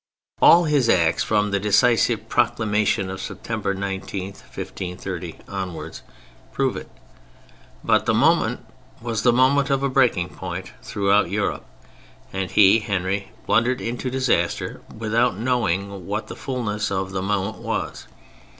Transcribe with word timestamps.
All 0.41 0.63
his 0.63 0.89
acts 0.89 1.21
from 1.23 1.51
the 1.51 1.59
decisive 1.59 2.27
Proclamation 2.27 3.07
of 3.07 3.21
September 3.21 3.75
19, 3.75 4.29
1530, 4.31 5.35
onwards 5.47 6.01
prove 6.51 6.75
it. 6.75 6.89
But 7.83 8.07
the 8.07 8.13
moment 8.15 8.65
was 8.99 9.21
the 9.21 9.31
moment 9.31 9.69
of 9.69 9.83
a 9.83 9.89
breaking 9.89 10.29
point 10.29 10.71
throughout 10.81 11.29
Europe, 11.29 11.67
and 12.33 12.49
he, 12.49 12.79
Henry, 12.79 13.31
blundered 13.45 13.79
into 13.79 14.09
disaster 14.09 14.81
without 14.91 15.37
knowing 15.37 16.07
what 16.07 16.29
the 16.29 16.35
fullness 16.35 16.89
of 16.89 17.11
that 17.11 17.21
moment 17.21 17.59
was. 17.63 18.07